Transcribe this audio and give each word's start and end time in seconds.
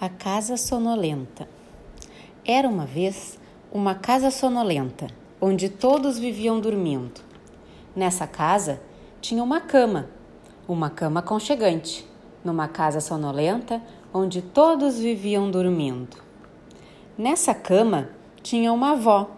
A 0.00 0.08
Casa 0.08 0.56
Sonolenta 0.56 1.48
Era 2.46 2.68
uma 2.68 2.86
vez 2.86 3.36
uma 3.72 3.96
casa 3.96 4.30
sonolenta, 4.30 5.08
onde 5.40 5.68
todos 5.68 6.20
viviam 6.20 6.60
dormindo. 6.60 7.20
Nessa 7.96 8.24
casa 8.24 8.80
tinha 9.20 9.42
uma 9.42 9.60
cama, 9.60 10.08
uma 10.68 10.88
cama 10.88 11.18
aconchegante, 11.18 12.08
numa 12.44 12.68
casa 12.68 13.00
sonolenta 13.00 13.82
onde 14.14 14.40
todos 14.40 15.00
viviam 15.00 15.50
dormindo. 15.50 16.16
Nessa 17.18 17.52
cama 17.52 18.08
tinha 18.40 18.72
uma 18.72 18.92
avó, 18.92 19.28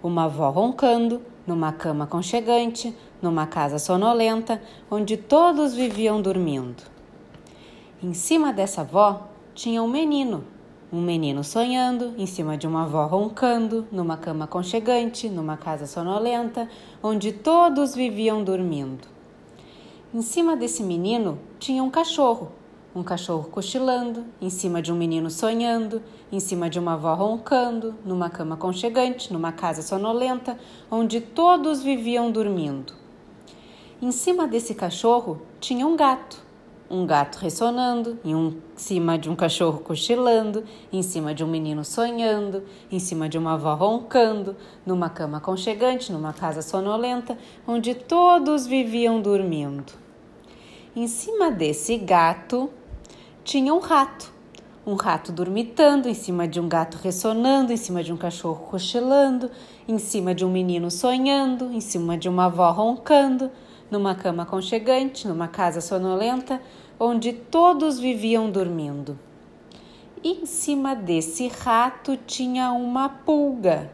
uma 0.00 0.26
avó 0.26 0.50
roncando, 0.50 1.20
numa 1.44 1.72
cama 1.72 2.04
aconchegante, 2.04 2.96
numa 3.20 3.44
casa 3.44 3.80
sonolenta 3.80 4.62
onde 4.88 5.16
todos 5.16 5.74
viviam 5.74 6.22
dormindo. 6.22 6.84
Em 8.00 8.14
cima 8.14 8.52
dessa 8.52 8.82
avó 8.82 9.34
tinha 9.56 9.82
um 9.82 9.88
menino. 9.88 10.44
Um 10.92 11.00
menino 11.00 11.42
sonhando, 11.42 12.12
em 12.18 12.26
cima 12.26 12.58
de 12.58 12.66
uma 12.66 12.82
avó 12.82 13.06
roncando, 13.06 13.88
numa 13.90 14.16
cama 14.18 14.44
aconchegante, 14.44 15.30
numa 15.30 15.56
casa 15.56 15.86
sonolenta, 15.86 16.68
onde 17.02 17.32
todos 17.32 17.94
viviam 17.94 18.44
dormindo. 18.44 19.08
Em 20.14 20.20
cima 20.20 20.54
desse 20.54 20.82
menino 20.82 21.38
tinha 21.58 21.82
um 21.82 21.88
cachorro, 21.88 22.52
um 22.94 23.02
cachorro 23.02 23.48
cochilando, 23.50 24.26
em 24.42 24.50
cima 24.50 24.82
de 24.82 24.92
um 24.92 24.96
menino 24.96 25.30
sonhando, 25.30 26.02
em 26.30 26.38
cima 26.38 26.68
de 26.68 26.78
uma 26.78 26.92
avó 26.92 27.14
roncando, 27.14 27.94
numa 28.04 28.28
cama 28.28 28.56
aconchegante, 28.56 29.32
numa 29.32 29.52
casa 29.52 29.80
sonolenta, 29.80 30.58
onde 30.90 31.18
todos 31.18 31.82
viviam 31.82 32.30
dormindo. 32.30 32.92
Em 34.02 34.12
cima 34.12 34.46
desse 34.46 34.74
cachorro 34.74 35.40
tinha 35.58 35.86
um 35.86 35.96
gato, 35.96 36.45
um 36.88 37.04
gato 37.04 37.36
ressonando, 37.36 38.18
em 38.24 38.34
um, 38.34 38.56
cima 38.76 39.18
de 39.18 39.28
um 39.28 39.34
cachorro 39.34 39.80
cochilando, 39.80 40.64
em 40.92 41.02
cima 41.02 41.34
de 41.34 41.42
um 41.42 41.48
menino 41.48 41.84
sonhando, 41.84 42.62
em 42.90 42.98
cima 42.98 43.28
de 43.28 43.36
uma 43.36 43.54
avó 43.54 43.74
roncando, 43.74 44.56
numa 44.84 45.10
cama 45.10 45.38
aconchegante, 45.38 46.12
numa 46.12 46.32
casa 46.32 46.62
sonolenta, 46.62 47.36
onde 47.66 47.94
todos 47.94 48.66
viviam 48.66 49.20
dormindo. 49.20 49.92
Em 50.94 51.08
cima 51.08 51.50
desse 51.50 51.96
gato 51.98 52.70
tinha 53.42 53.74
um 53.74 53.80
rato, 53.80 54.32
um 54.86 54.94
rato 54.94 55.32
dormitando, 55.32 56.08
em 56.08 56.14
cima 56.14 56.46
de 56.46 56.60
um 56.60 56.68
gato 56.68 56.98
ressonando, 57.02 57.72
em 57.72 57.76
cima 57.76 58.02
de 58.02 58.12
um 58.12 58.16
cachorro 58.16 58.66
cochilando, 58.70 59.50
em 59.88 59.98
cima 59.98 60.34
de 60.34 60.44
um 60.44 60.50
menino 60.50 60.90
sonhando, 60.90 61.72
em 61.72 61.80
cima 61.80 62.16
de 62.16 62.28
uma 62.28 62.46
avó 62.46 62.70
roncando 62.70 63.50
numa 63.90 64.14
cama 64.14 64.42
aconchegante, 64.42 65.28
numa 65.28 65.48
casa 65.48 65.80
sonolenta, 65.80 66.60
onde 66.98 67.32
todos 67.32 67.98
viviam 67.98 68.50
dormindo. 68.50 69.18
Em 70.24 70.44
cima 70.46 70.94
desse 70.94 71.46
rato 71.48 72.16
tinha 72.16 72.72
uma 72.72 73.08
pulga. 73.08 73.90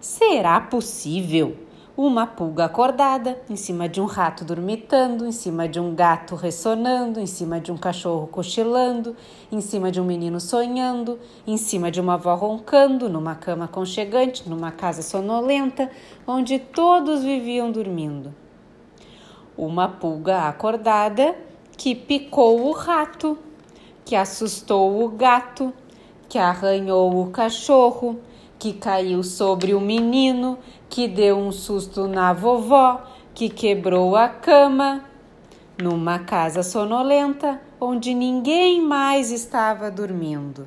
Será 0.00 0.60
possível? 0.60 1.56
Uma 1.96 2.26
pulga 2.26 2.64
acordada, 2.64 3.40
em 3.48 3.56
cima 3.56 3.88
de 3.88 4.00
um 4.00 4.06
rato 4.06 4.44
dormitando, 4.44 5.26
em 5.26 5.32
cima 5.32 5.68
de 5.68 5.78
um 5.78 5.94
gato 5.94 6.34
ressonando, 6.34 7.20
em 7.20 7.26
cima 7.26 7.60
de 7.60 7.70
um 7.70 7.76
cachorro 7.76 8.26
cochilando, 8.26 9.14
em 9.52 9.60
cima 9.60 9.90
de 9.90 10.00
um 10.00 10.04
menino 10.04 10.40
sonhando, 10.40 11.18
em 11.46 11.56
cima 11.56 11.90
de 11.90 12.00
uma 12.00 12.14
avó 12.14 12.34
roncando, 12.34 13.08
numa 13.08 13.34
cama 13.34 13.66
aconchegante, 13.66 14.48
numa 14.48 14.70
casa 14.70 15.02
sonolenta, 15.02 15.90
onde 16.26 16.58
todos 16.58 17.22
viviam 17.22 17.70
dormindo 17.70 18.34
uma 19.66 19.86
pulga 19.86 20.48
acordada 20.48 21.36
que 21.76 21.94
picou 21.94 22.66
o 22.66 22.72
rato, 22.72 23.38
que 24.06 24.16
assustou 24.16 25.04
o 25.04 25.08
gato, 25.10 25.72
que 26.30 26.38
arranhou 26.38 27.22
o 27.22 27.30
cachorro, 27.30 28.18
que 28.58 28.72
caiu 28.72 29.22
sobre 29.22 29.74
o 29.74 29.80
menino, 29.80 30.58
que 30.88 31.06
deu 31.06 31.36
um 31.36 31.52
susto 31.52 32.08
na 32.08 32.32
vovó, 32.32 33.02
que 33.34 33.50
quebrou 33.50 34.16
a 34.16 34.28
cama. 34.28 35.04
Numa 35.78 36.18
casa 36.20 36.62
sonolenta 36.62 37.60
onde 37.78 38.14
ninguém 38.14 38.80
mais 38.80 39.30
estava 39.30 39.90
dormindo. 39.90 40.66